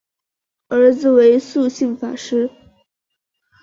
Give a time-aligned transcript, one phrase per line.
[0.69, 2.49] 儿子为素性法师。